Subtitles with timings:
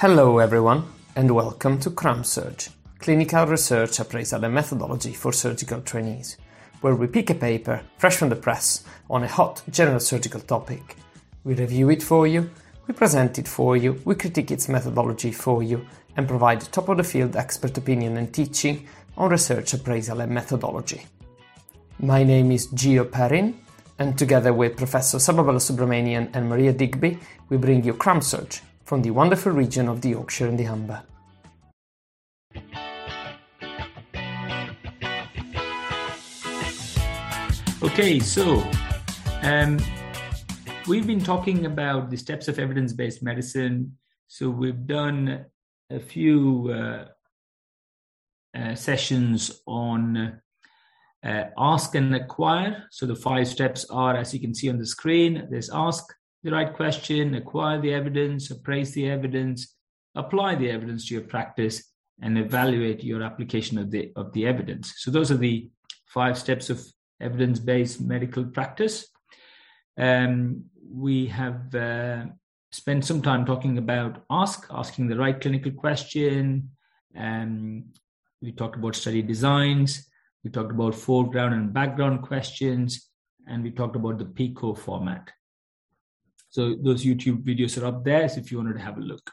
[0.00, 0.84] Hello everyone
[1.14, 6.38] and welcome to CRAMSurg, Clinical Research Appraisal and Methodology for Surgical Trainees,
[6.80, 10.96] where we pick a paper fresh from the press on a hot general surgical topic.
[11.44, 12.48] We review it for you,
[12.86, 15.84] we present it for you, we critique its methodology for you,
[16.16, 21.02] and provide top of the field expert opinion and teaching on research appraisal and methodology.
[21.98, 23.54] My name is Gio Perrin,
[23.98, 27.18] and together with Professor Saba Balasubramanian and Maria Digby,
[27.50, 31.00] we bring you CRAMSurg, from the wonderful region of the Yorkshire and the Humber.
[37.84, 38.68] Okay, so
[39.42, 39.78] um,
[40.88, 43.96] we've been talking about the steps of evidence based medicine.
[44.26, 45.46] So we've done
[45.88, 47.04] a few uh,
[48.58, 50.40] uh, sessions on
[51.24, 52.88] uh, ask and acquire.
[52.90, 56.04] So the five steps are, as you can see on the screen, there's ask,
[56.42, 59.76] the right question, acquire the evidence, appraise the evidence,
[60.14, 61.84] apply the evidence to your practice,
[62.22, 64.94] and evaluate your application of the of the evidence.
[64.98, 65.70] So those are the
[66.06, 66.84] five steps of
[67.20, 69.06] evidence-based medical practice.
[69.98, 72.24] Um, we have uh,
[72.72, 76.70] spent some time talking about ask, asking the right clinical question.
[77.16, 77.84] Um,
[78.42, 80.08] we talked about study designs.
[80.42, 83.10] We talked about foreground and background questions,
[83.46, 85.30] and we talked about the PICO format.
[86.50, 89.30] So those YouTube videos are up there so if you wanted to have a look.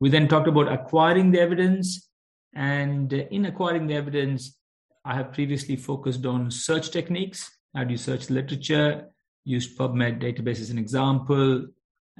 [0.00, 2.08] We then talked about acquiring the evidence.
[2.54, 4.56] And in acquiring the evidence,
[5.04, 7.50] I have previously focused on search techniques.
[7.74, 9.08] How do you search literature?
[9.44, 11.66] Used PubMed database as an example.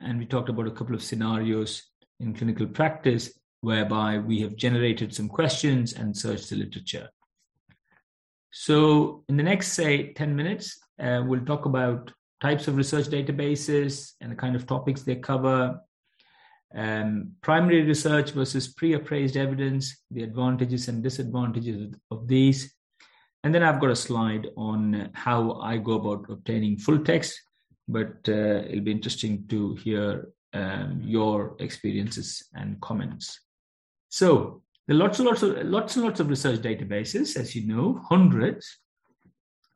[0.02, 1.82] And we talked about a couple of scenarios
[2.20, 7.08] in clinical practice whereby we have generated some questions and searched the literature.
[8.52, 14.12] So, in the next, say, 10 minutes, uh, we'll talk about types of research databases
[14.20, 15.80] and the kind of topics they cover,
[16.74, 22.74] um, primary research versus pre appraised evidence, the advantages and disadvantages of these.
[23.42, 27.40] And then I've got a slide on how I go about obtaining full text,
[27.88, 33.40] but uh, it'll be interesting to hear um, your experiences and comments.
[34.08, 37.66] So, there are lots and lots of lots and lots of research databases, as you
[37.66, 38.78] know, hundreds.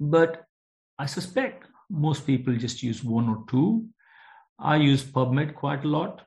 [0.01, 0.45] But
[0.99, 3.87] I suspect most people just use one or two.
[4.59, 6.23] I use PubMed quite a lot.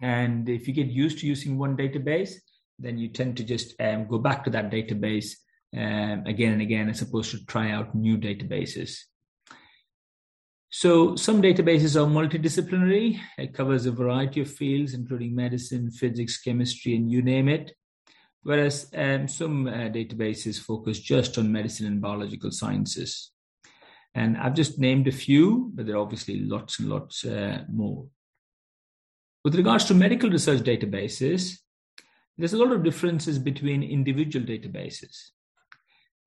[0.00, 2.32] And if you get used to using one database,
[2.78, 5.34] then you tend to just um, go back to that database
[5.76, 8.98] um, again and again as opposed to try out new databases.
[10.70, 13.18] So some databases are multidisciplinary.
[13.36, 17.72] It covers a variety of fields, including medicine, physics, chemistry, and you name it.
[18.42, 23.32] Whereas um, some uh, databases focus just on medicine and biological sciences.
[24.14, 28.06] And I've just named a few, but there are obviously lots and lots uh, more.
[29.44, 31.58] With regards to medical research databases,
[32.36, 35.30] there's a lot of differences between individual databases.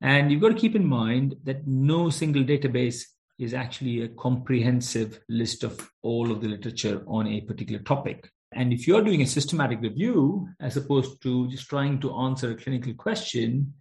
[0.01, 3.03] And you've got to keep in mind that no single database
[3.39, 8.29] is actually a comprehensive list of all of the literature on a particular topic.
[8.53, 12.55] And if you're doing a systematic review, as opposed to just trying to answer a
[12.55, 13.73] clinical question,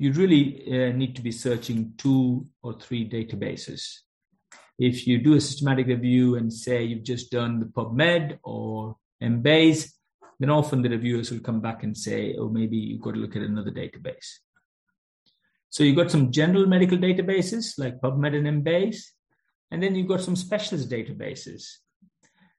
[0.00, 3.98] you really uh, need to be searching two or three databases.
[4.78, 9.90] If you do a systematic review and say you've just done the PubMed or Embase,
[10.38, 13.36] then often the reviewers will come back and say, oh, maybe you've got to look
[13.36, 14.38] at another database.
[15.68, 19.02] So you've got some general medical databases like PubMed and Embase,
[19.70, 21.64] and then you've got some specialist databases.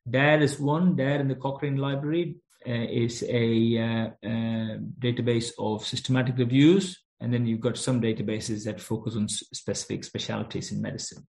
[0.08, 2.36] DARE is one, DARE in the Cochrane Library
[2.68, 8.66] uh, is a uh, uh, database of systematic reviews and then you've got some databases
[8.66, 11.26] that focus on specific specialties in medicine.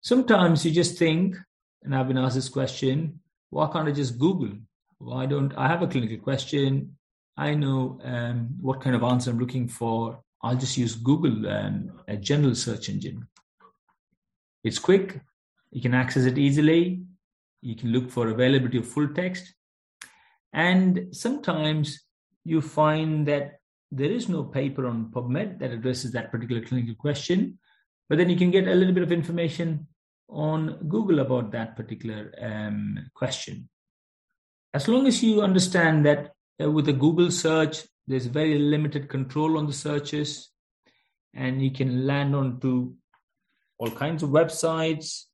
[0.00, 1.36] Sometimes you just think,
[1.82, 4.56] and I've been asked this question, why can't I just Google?
[4.98, 6.96] Why don't I have a clinical question?
[7.36, 10.20] I know um, what kind of answer I'm looking for.
[10.42, 13.26] I'll just use Google, um, a general search engine.
[14.62, 15.20] It's quick.
[15.72, 17.02] You can access it easily.
[17.62, 19.54] You can look for availability of full text.
[20.52, 22.04] And sometimes
[22.44, 23.57] you find that
[23.90, 27.58] there is no paper on PubMed that addresses that particular clinical question,
[28.08, 29.86] but then you can get a little bit of information
[30.28, 33.68] on Google about that particular um, question.
[34.74, 36.32] As long as you understand that
[36.62, 40.50] uh, with a Google search, there's very limited control on the searches,
[41.34, 42.94] and you can land onto
[43.78, 45.24] all kinds of websites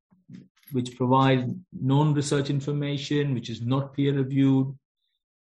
[0.71, 4.75] which provide known research information, which is not peer reviewed,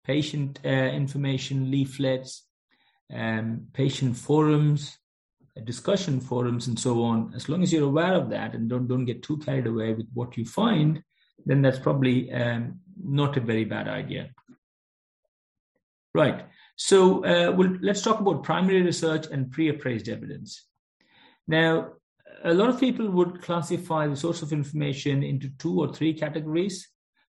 [0.06, 2.47] patient uh, information, leaflets,
[3.14, 4.98] um, patient forums,
[5.64, 7.34] discussion forums, and so on.
[7.36, 10.08] As long as you're aware of that and don't don't get too carried away with
[10.14, 11.04] what you find,
[11.46, 14.30] then that's probably um, not a very bad idea.
[16.14, 16.46] Right.
[16.76, 20.64] So uh, we'll, let's talk about primary research and pre-appraised evidence.
[21.48, 21.94] Now,
[22.44, 26.88] a lot of people would classify the source of information into two or three categories.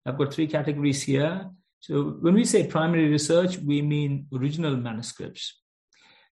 [0.07, 1.51] I've got three categories here.
[1.81, 5.61] So when we say primary research, we mean original manuscripts,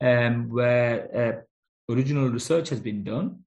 [0.00, 1.44] um, where
[1.88, 3.40] uh, original research has been done.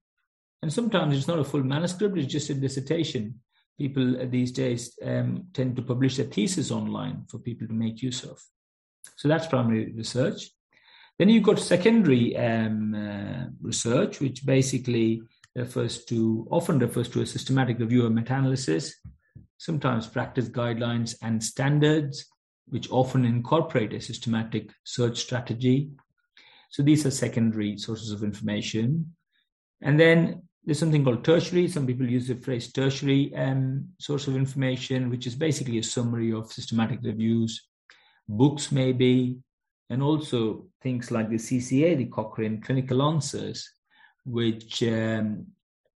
[0.62, 3.40] And sometimes it's not a full manuscript, it's just a dissertation.
[3.78, 8.24] People these days um, tend to publish their thesis online for people to make use
[8.24, 8.38] of.
[9.16, 10.50] So that's primary research.
[11.18, 15.22] Then you've got secondary um, uh, research, which basically
[15.54, 18.94] refers to, often refers to a systematic review or meta-analysis,
[19.58, 22.26] sometimes practice guidelines and standards,
[22.68, 25.90] which often incorporate a systematic search strategy.
[26.70, 29.14] So these are secondary sources of information.
[29.82, 31.68] And then there's something called tertiary.
[31.68, 36.32] Some people use the phrase tertiary um, source of information, which is basically a summary
[36.32, 37.68] of systematic reviews,
[38.28, 39.38] books maybe,
[39.88, 43.68] and also things like the CCA, the Cochrane Clinical Answers,
[44.24, 45.46] which um,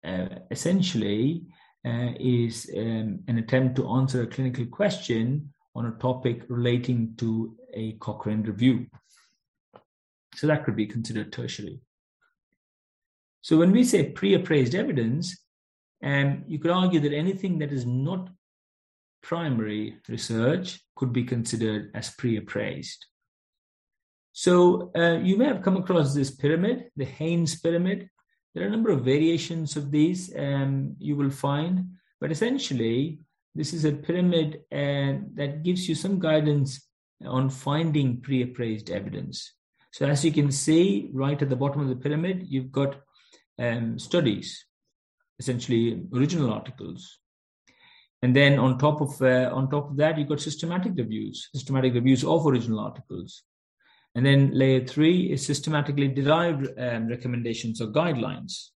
[0.05, 1.45] uh, essentially
[1.87, 7.57] uh, is um, an attempt to answer a clinical question on a topic relating to
[7.73, 8.87] a Cochrane review.
[10.35, 11.81] So that could be considered tertiary.
[13.43, 15.39] So when we say pre-appraised evidence,
[16.03, 18.31] um, you could argue that anything that is not
[19.23, 23.05] primary research could be considered as pre-appraised.
[24.33, 28.11] So uh, you may have come across this pyramid, the Haynes pyramid.
[28.55, 31.87] There are a number of variations of these um, you will find,
[32.21, 33.21] but essentially
[33.55, 36.89] this is a pyramid uh, that gives you some guidance
[37.25, 39.53] on finding pre-appraised evidence.
[39.95, 42.97] So as you can see, right at the bottom of the pyramid, you've got
[43.61, 44.67] um, studies,
[45.39, 47.21] essentially original articles.
[48.21, 51.95] And then on top of uh, on top of that, you've got systematic reviews, systematic
[51.95, 53.45] reviews of original articles.
[54.17, 58.71] And then layer three is systematically derived um, recommendations or guidelines.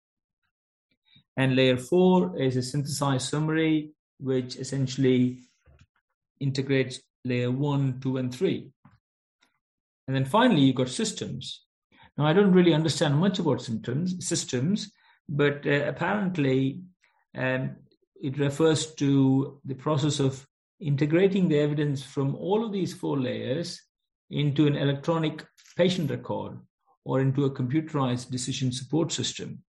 [1.39, 5.45] And layer four is a synthesized summary, which essentially
[6.41, 8.71] integrates layer one, two, and three.
[10.06, 11.62] And then finally, you've got systems.
[12.17, 14.93] Now, I don't really understand much about symptoms, systems,
[15.29, 16.81] but uh, apparently
[17.37, 17.76] um,
[18.23, 20.47] it refers to the process of
[20.81, 23.81] integrating the evidence from all of these four layers
[24.31, 25.44] into an electronic
[25.76, 26.59] patient record
[27.05, 29.62] or into a computerized decision support system.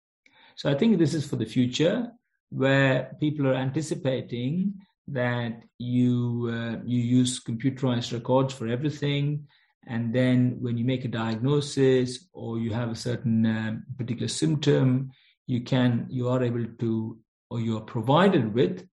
[0.56, 2.10] So I think this is for the future
[2.50, 4.74] where people are anticipating
[5.08, 9.46] that you uh, you use computerized records for everything
[9.86, 15.10] and then when you make a diagnosis or you have a certain uh, particular symptom
[15.46, 17.18] you can you are able to
[17.50, 18.86] or you are provided with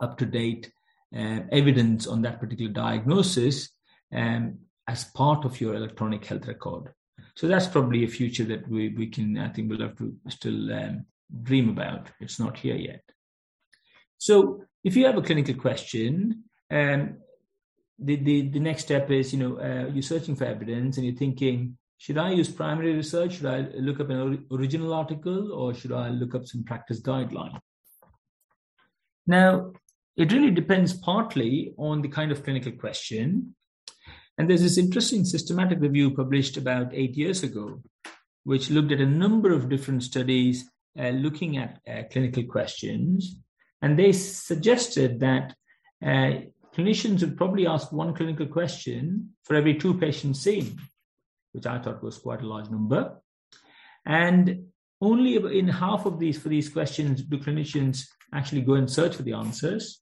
[0.00, 0.70] up to date
[1.16, 3.70] uh, evidence on that particular diagnosis
[4.14, 4.58] um,
[4.88, 6.92] as part of your electronic health record.
[7.34, 10.72] So that's probably a future that we, we can i think we'll have to still
[10.72, 11.06] um,
[11.42, 12.10] dream about.
[12.20, 13.02] It's not here yet.
[14.18, 17.18] So if you have a clinical question um,
[17.98, 21.16] the, the, the next step is, you know, uh, you're searching for evidence and you're
[21.16, 23.34] thinking, should I use primary research?
[23.34, 27.58] Should I look up an original article or should I look up some practice guideline?
[29.26, 29.72] Now,
[30.16, 33.54] it really depends partly on the kind of clinical question.
[34.38, 37.82] And there's this interesting systematic review published about eight years ago,
[38.44, 43.36] which looked at a number of different studies uh, looking at uh, clinical questions.
[43.80, 45.54] And they suggested that
[46.04, 46.40] uh,
[46.76, 50.78] clinicians would probably ask one clinical question for every two patients seen,
[51.52, 53.20] which I thought was quite a large number.
[54.04, 54.66] And
[55.00, 59.22] only in half of these for these questions do clinicians actually go and search for
[59.22, 60.00] the answers.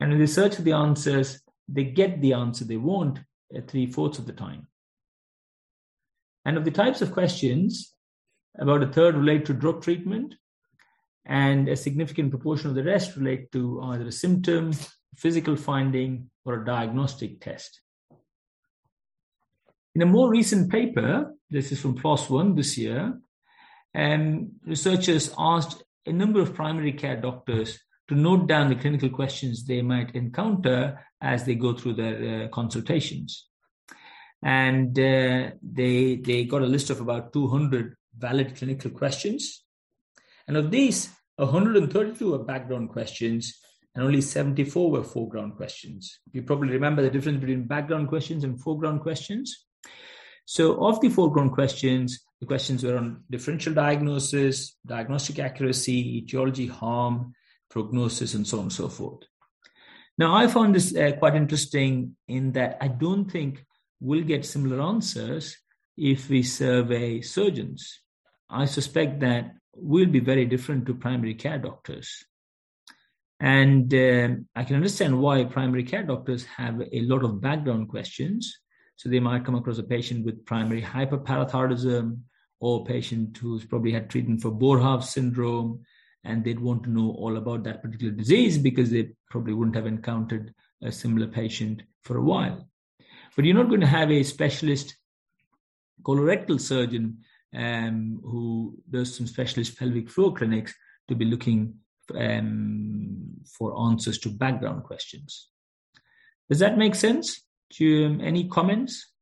[0.00, 3.20] And when they search for the answers, they get the answer they want
[3.54, 4.68] at three fourths of the time.
[6.44, 7.92] And of the types of questions,
[8.58, 10.34] about a third relate to drug treatment,
[11.24, 14.72] and a significant proportion of the rest relate to either a symptom,
[15.16, 17.80] physical finding, or a diagnostic test.
[19.94, 23.18] In a more recent paper, this is from PLOS One this year,
[23.94, 29.64] and researchers asked a number of primary care doctors to note down the clinical questions
[29.64, 33.48] they might encounter as they go through their uh, consultations.
[34.42, 39.64] And uh, they, they got a list of about 200 valid clinical questions.
[40.46, 43.58] And of these, 132 are background questions
[43.96, 46.20] and only 74 were foreground questions.
[46.32, 49.64] You probably remember the difference between background questions and foreground questions.
[50.44, 57.32] So, of the foreground questions, the questions were on differential diagnosis, diagnostic accuracy, etiology, harm,
[57.70, 59.22] prognosis, and so on and so forth.
[60.18, 63.64] Now, I found this uh, quite interesting in that I don't think
[63.98, 65.56] we'll get similar answers
[65.96, 68.00] if we survey surgeons.
[68.50, 72.24] I suspect that we'll be very different to primary care doctors.
[73.38, 78.60] And um, I can understand why primary care doctors have a lot of background questions.
[78.96, 82.18] So they might come across a patient with primary hyperparathyroidism
[82.60, 85.84] or a patient who's probably had treatment for Boerhaave syndrome,
[86.24, 89.86] and they'd want to know all about that particular disease because they probably wouldn't have
[89.86, 92.68] encountered a similar patient for a while.
[93.34, 94.96] But you're not going to have a specialist
[96.02, 97.18] colorectal surgeon
[97.54, 100.74] um, who does some specialist pelvic floor clinics
[101.08, 101.74] to be looking
[102.14, 105.48] um, for answers to background questions.
[106.48, 107.42] Does that make sense?
[107.70, 109.12] Do you, um, any comments?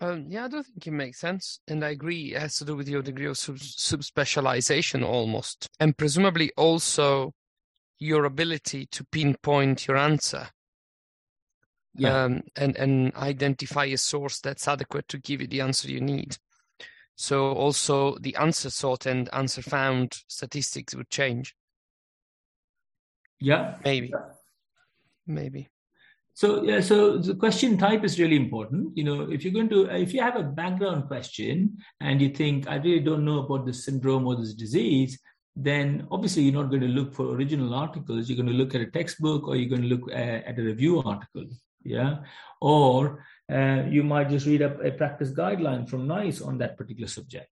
[0.00, 2.34] Um, yeah, I don't think it makes sense, and I agree.
[2.34, 7.32] It has to do with your degree of sub- subspecialization almost, and presumably also
[7.98, 10.48] your ability to pinpoint your answer.
[11.96, 12.24] Yeah.
[12.24, 16.38] Um, and and identify a source that's adequate to give you the answer you need.
[17.14, 21.54] So also the answer sought and answer found statistics would change.
[23.44, 23.76] Yeah.
[23.84, 24.12] Maybe.
[25.26, 25.68] Maybe.
[26.32, 28.96] So yeah, so the question type is really important.
[28.96, 32.68] You know, if you're going to, if you have a background question and you think
[32.68, 35.20] I really don't know about this syndrome or this disease,
[35.54, 38.28] then obviously you're not going to look for original articles.
[38.28, 40.62] You're going to look at a textbook or you're going to look at, at a
[40.62, 41.46] review article.
[41.84, 42.24] Yeah,
[42.60, 47.08] or uh, you might just read up a practice guideline from NICE on that particular
[47.08, 47.48] subject.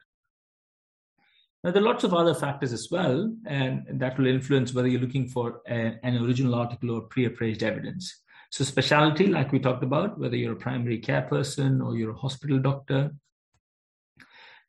[1.64, 5.02] Now, there are lots of other factors as well, and that will influence whether you're
[5.02, 8.22] looking for a, an original article or pre appraised evidence.
[8.50, 12.18] So, specialty, like we talked about, whether you're a primary care person or you're a
[12.18, 13.12] hospital doctor.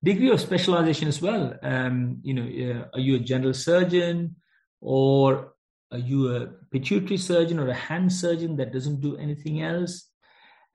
[0.04, 1.54] Degree of specialization as well.
[1.62, 4.36] Um, you know, uh, are you a general surgeon
[4.80, 5.54] or
[5.92, 10.12] are you a pituitary surgeon or a hand surgeon that doesn't do anything else?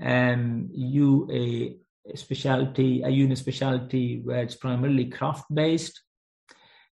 [0.04, 1.78] um, you a,
[2.12, 6.02] a specialty, a unit specialty where it's primarily craft based.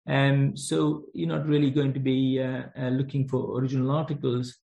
[0.08, 4.58] Um, so you're not really going to be uh, uh, looking for original articles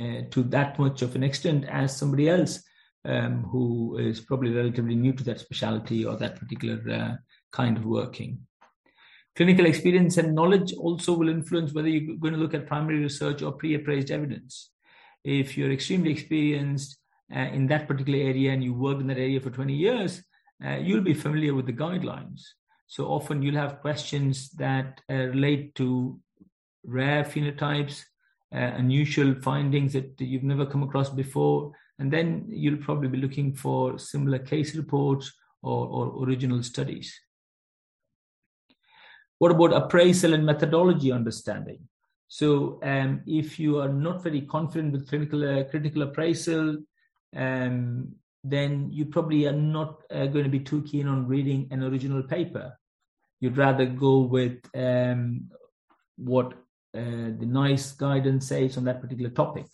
[0.00, 2.62] uh, to that much of an extent as somebody else
[3.04, 7.16] um, who is probably relatively new to that specialty or that particular uh,
[7.52, 8.38] kind of working.
[9.36, 13.42] Clinical experience and knowledge also will influence whether you're going to look at primary research
[13.42, 14.70] or pre-appraised evidence.
[15.24, 16.96] If you're extremely experienced
[17.34, 20.22] uh, in that particular area and you worked in that area for 20 years,
[20.64, 22.42] uh, you'll be familiar with the guidelines.
[22.86, 26.20] So often you'll have questions that uh, relate to
[26.84, 28.02] rare phenotypes,
[28.54, 33.54] uh, unusual findings that you've never come across before, and then you'll probably be looking
[33.54, 37.18] for similar case reports or, or original studies.
[39.38, 41.80] What about appraisal and methodology understanding?
[42.28, 46.78] So, um, if you are not very confident with clinical uh, critical appraisal,
[47.36, 48.14] um,
[48.50, 52.22] then you probably are not uh, going to be too keen on reading an original
[52.22, 52.78] paper.
[53.40, 55.50] You'd rather go with um,
[56.16, 56.52] what
[56.94, 59.66] uh, the NICE guidance says on that particular topic.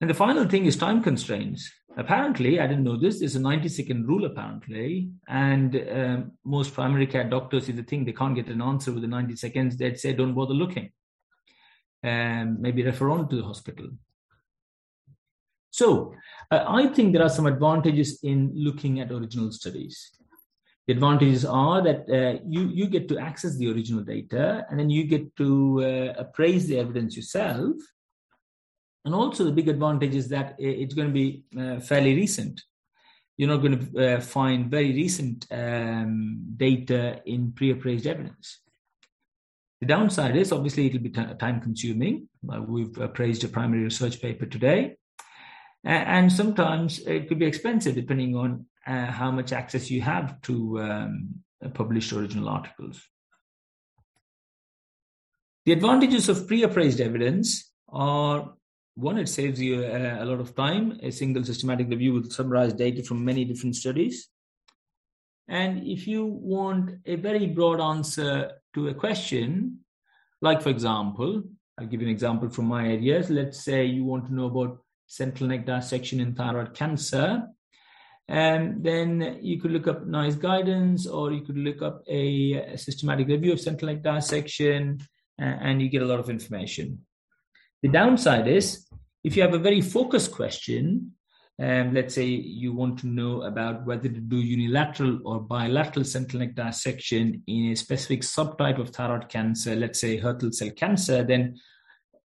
[0.00, 1.70] And the final thing is time constraints.
[1.96, 5.10] Apparently, I didn't know this, there's a 90 second rule apparently.
[5.28, 9.10] And um, most primary care doctors, if they think they can't get an answer within
[9.10, 10.92] 90 seconds, they'd say, don't bother looking.
[12.04, 13.88] Um, maybe refer on to the hospital.
[15.78, 16.12] So
[16.50, 20.10] uh, I think there are some advantages in looking at original studies.
[20.88, 24.90] The advantages are that uh, you, you get to access the original data and then
[24.90, 25.48] you get to
[25.84, 27.76] uh, appraise the evidence yourself.
[29.04, 32.60] And also, the big advantage is that it's going to be uh, fairly recent.
[33.36, 38.62] You're not going to uh, find very recent um, data in pre appraised evidence.
[39.80, 42.28] The downside is obviously it'll be t- time consuming.
[42.52, 44.97] Uh, we've appraised a primary research paper today
[45.84, 50.80] and sometimes it could be expensive depending on uh, how much access you have to
[50.80, 51.34] um,
[51.74, 53.02] published original articles.
[55.66, 58.54] The advantages of pre-appraised evidence are
[58.94, 60.98] one, it saves you a, a, lot of time.
[61.02, 64.28] A single systematic review will summarize data from many different studies.
[65.46, 69.80] And if you want a very broad answer to a question,
[70.42, 71.44] like for example,
[71.78, 73.30] I'll give you an example from my areas.
[73.30, 77.42] Let's say you want to know about central neck dissection in thyroid cancer.
[78.28, 83.26] And then you could look up NICE guidance or you could look up a, systematic
[83.26, 84.98] review of central neck dissection
[85.38, 87.06] and you get a lot of information.
[87.82, 88.86] The downside is
[89.24, 91.12] if you have a very focused question,
[91.60, 96.40] um, let's say you want to know about whether to do unilateral or bilateral central
[96.40, 101.56] neck dissection in a specific subtype of thyroid cancer, let's say Hürthle cell cancer, then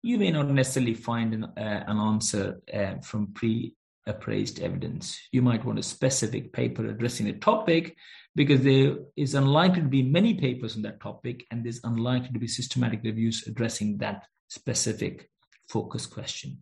[0.01, 3.75] you may not necessarily find an, uh, an answer uh, from pre
[4.07, 5.19] appraised evidence.
[5.31, 7.95] You might want a specific paper addressing a topic
[8.35, 12.39] because there is unlikely to be many papers on that topic and there's unlikely to
[12.39, 15.29] be systematic reviews addressing that specific
[15.67, 16.57] focus question.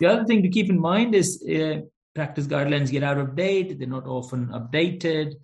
[0.00, 1.82] The other thing to keep in mind is uh,
[2.14, 5.34] practice guidelines get out of date, they're not often updated.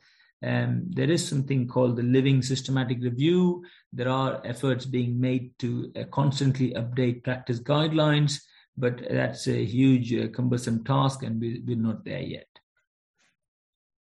[0.45, 3.65] Um, there is something called the living systematic review.
[3.93, 8.43] There are efforts being made to uh, constantly update practice guidelines,
[8.77, 12.49] but that's a huge, uh, cumbersome task, and we, we're not there yet.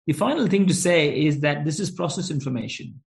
[0.06, 3.00] The final thing to say is that this is process information.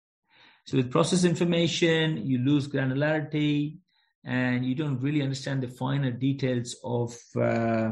[0.66, 3.78] So, with process information, you lose granularity
[4.24, 7.92] and you don't really understand the finer details of, uh,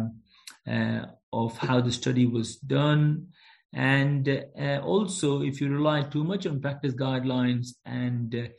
[0.67, 3.27] uh, of how the study was done.
[3.73, 4.27] And
[4.59, 8.49] uh, also, if you rely too much on practice guidelines and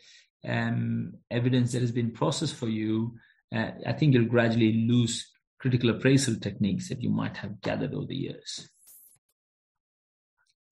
[0.47, 3.17] um, evidence that has been processed for you,
[3.55, 8.07] uh, I think you'll gradually lose critical appraisal techniques that you might have gathered over
[8.07, 8.69] the years.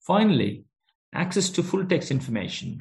[0.01, 0.63] Finally,
[1.13, 2.79] access to full text information.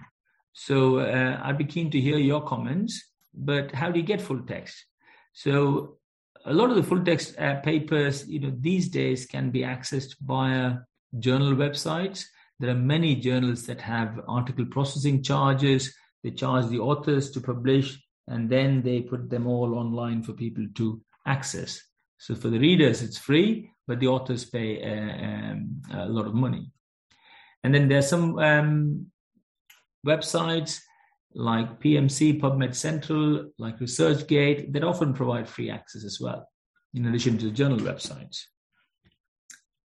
[0.53, 4.43] So uh, I'd be keen to hear your comments, but how do you get full
[4.43, 4.87] text?
[5.33, 5.99] So
[6.45, 10.17] a lot of the full text uh, papers, you know, these days can be accessed
[10.21, 10.79] via
[11.19, 12.25] journal websites.
[12.61, 15.95] There are many journals that have article processing charges.
[16.23, 20.67] They charge the authors to publish, and then they put them all online for people
[20.75, 21.81] to access.
[22.19, 26.35] So for the readers, it's free, but the authors pay uh, um, a lot of
[26.35, 26.73] money.
[27.63, 29.07] And then there's some um,
[30.07, 30.81] websites
[31.35, 36.49] like PMC, PubMed Central, like ResearchGate that often provide free access as well,
[36.95, 38.39] in addition to the journal websites.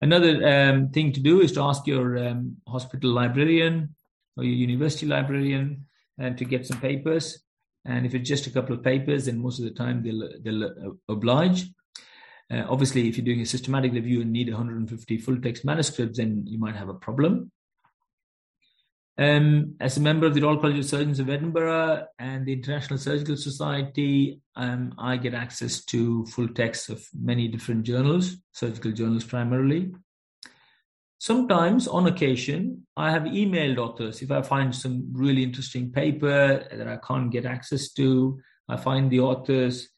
[0.01, 3.96] Another um, thing to do is to ask your um, hospital librarian
[4.38, 5.86] or your university librarian
[6.21, 7.39] uh, to get some papers.
[7.86, 10.63] And if it's just a couple of papers, then most of the time they'll, they'll
[10.63, 11.65] uh, oblige.
[12.52, 16.43] Uh, obviously, if you're doing a systematic review and need 150 full text manuscripts, then
[16.47, 17.52] you might have a problem.
[19.19, 22.97] Um, as a member of the Royal College of Surgeons of Edinburgh and the International
[22.97, 29.25] Surgical Society, um, I get access to full text of many different journals, surgical journals
[29.25, 29.91] primarily.
[31.17, 34.21] Sometimes, on occasion, I have emailed authors.
[34.21, 39.12] If I find some really interesting paper that I can't get access to, I find
[39.12, 39.89] the authors,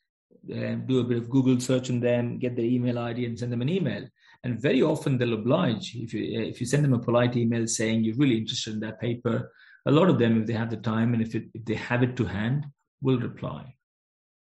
[0.49, 3.51] uh, do a bit of Google search on them, get their email ID, and send
[3.51, 4.08] them an email.
[4.43, 8.04] And very often they'll oblige if you if you send them a polite email saying
[8.04, 9.51] you're really interested in that paper.
[9.86, 12.04] A lot of them, if they have the time and if it, if they have
[12.04, 12.65] it to hand,
[13.01, 13.75] will reply.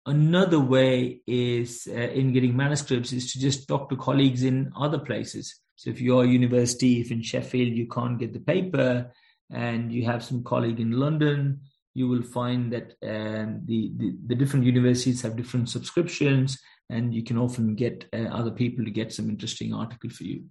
[0.07, 4.98] Another way is uh, in getting manuscripts is to just talk to colleagues in other
[4.98, 5.61] places.
[5.76, 9.11] So if you're a university, if in Sheffield you can't get the paper,
[9.50, 11.61] and you have some colleague in London,
[11.94, 16.59] you will find that um, the, the, the different universities have different subscriptions,
[16.90, 20.44] and you can often get uh, other people to get some interesting article for you.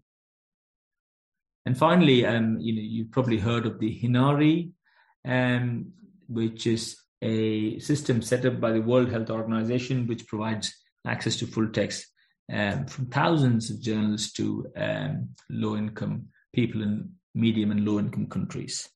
[1.66, 4.72] And finally, um, you know, you've probably heard of the Hinari,
[5.26, 5.92] um,
[6.28, 10.74] which is a system set up by the World Health Organization, which provides
[11.06, 12.08] access to full text
[12.52, 18.28] um, from thousands of journals to um, low income people in medium and low income
[18.28, 18.90] countries.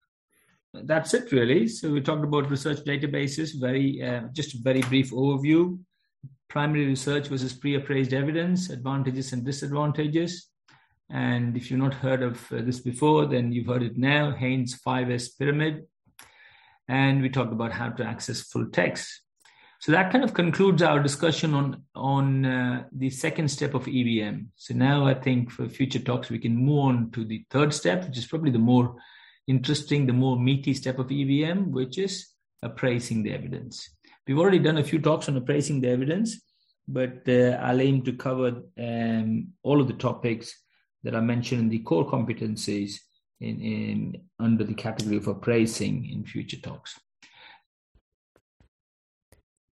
[0.73, 1.67] That's it, really.
[1.67, 3.60] So we talked about research databases.
[3.60, 5.80] Very, uh, just a very brief overview
[6.49, 10.49] primary research versus pre-appraised evidence, advantages and disadvantages.
[11.10, 14.80] And if you've not heard of uh, this before, then you've heard it now, Haynes
[14.86, 15.86] 5S pyramid.
[16.88, 19.21] And we talked about how to access full text.
[19.80, 24.47] So that kind of concludes our discussion on, on uh, the second step of EBM.
[24.56, 28.06] So now I think for future talks, we can move on to the third step,
[28.06, 28.95] which is probably the more
[29.47, 32.27] interesting, the more meaty step of EBM, which is
[32.62, 33.89] appraising the evidence.
[34.27, 36.41] We've already done a few talks on appraising the evidence,
[36.88, 40.53] but uh, I'll aim to cover um, all of the topics
[41.03, 42.99] that are mentioned in the core competencies
[43.39, 46.99] in, in under the category of appraising in future talks.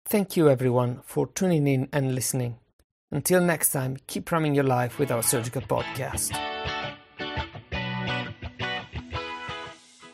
[0.07, 2.59] Thank you, everyone, for tuning in and listening.
[3.11, 6.33] Until next time, keep running your life with our surgical podcast.